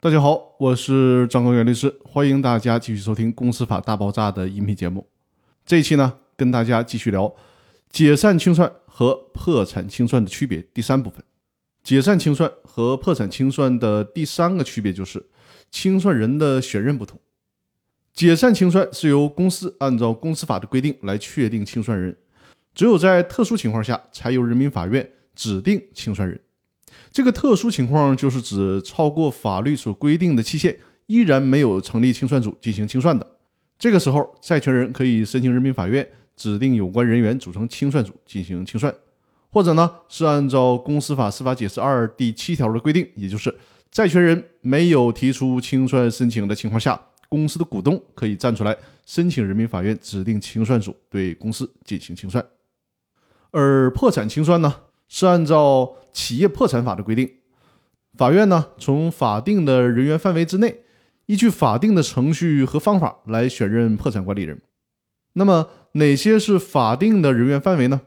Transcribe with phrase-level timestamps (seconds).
[0.00, 5.04] 大家好，我是张高原律师，欢迎大家继续收听《公司法大爆炸》的音频节目。
[5.66, 7.34] 这一期呢，跟大家继续聊
[7.90, 10.64] 解散清算和破产清算的区别。
[10.72, 11.20] 第三部分，
[11.82, 15.26] 解散清算和破产清算的第三个区别就是
[15.68, 17.18] 清算人的选任不同。
[18.14, 22.16] 解散清算是由公司按照公司法的规定来确定清算人，
[22.72, 26.40] 只有在特殊情况下，才由人民法院指定清算人。
[27.10, 33.26] 这个特殊情况就是指超过法律所规定的期限，依然没有成立清算组进行清算的。
[33.78, 38.92] 这个时候，债权人可以申请人民法院指定有关人员组成清算组进行清算，
[39.50, 43.54] 或者呢是按照《公司法司法解释二》第七条的规定，也就是
[43.90, 52.44] 债权人没有提出清算申请的情况下，公司的股东可以站出来申请人民法院指定清算组对公司进行清算。
[53.50, 54.74] 而破产清算呢？
[55.08, 57.30] 是按照企业破产法的规定，
[58.16, 60.80] 法院呢从法定的人员范围之内，
[61.26, 64.60] 依据法定的程序和方法来选任破产管理人。
[65.34, 68.00] 那么哪些是法定的人员范围呢？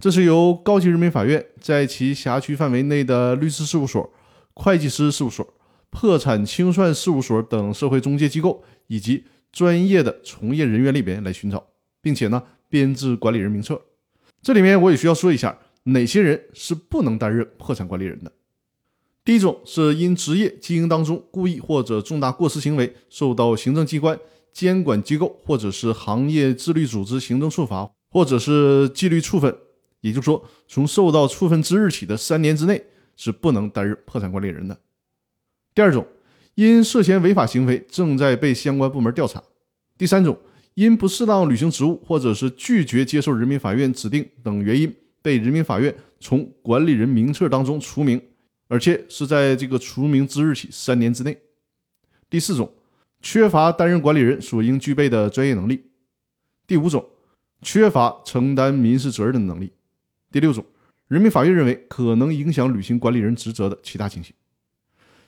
[0.00, 4.12] 这是由高级人民法院在其辖区范围内的律师事务所、
[4.54, 5.54] 会计师事务所、
[5.88, 11.64] 破产清算事务所等社会中介机构以及专业的从业人员里边来寻找，
[12.02, 13.80] 并且呢编制管理人名册。
[14.42, 15.56] 这里面我也需要说一下。
[15.84, 18.32] 哪些人是不能担任破产管理人的？
[19.24, 24.18] 第一种是因职业经营当中故意或者重大过失行为受到行政机关、
[24.52, 29.56] 监管机构或者是行业自律组织行政处罚或者是纪律处分，
[30.00, 32.84] 也就是说，从受到处分之日起的三年之内
[33.16, 34.78] 是不能担任破产管理人的。
[35.74, 36.06] 第二种，
[36.56, 39.42] 因涉嫌违法行为正在被相关部门调查。
[39.96, 40.36] 第三种，
[40.74, 44.92] 因不适当履行职务或者是拒绝接受人民法院指定等原因。
[45.22, 48.20] 被人民法院从管理人名册当中除名，
[48.68, 51.38] 而且是在这个除名之日起三年之内。
[52.28, 52.74] 第四种，
[53.20, 55.90] 缺乏担任管理人所应具备的专业能力。
[56.66, 57.08] 第五种，
[57.60, 59.72] 缺乏承担民事责任的能力。
[60.30, 60.64] 第六种，
[61.08, 64.34] 人民法院认为可能影响履行管理人职责的其他情形。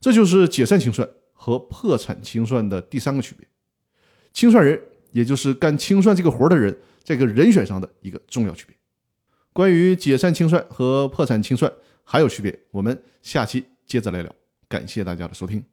[0.00, 3.46] 这就是解散清算和破产清算的第三个区别。
[4.32, 4.80] 清算人，
[5.12, 8.76] 也就是干清算这个活的人，这个人选上的一个重要区别。
[9.52, 11.72] 关于解散清算和破产清算
[12.04, 14.34] 还有区别，我们下期接着来聊。
[14.68, 15.69] 感谢大家的收听。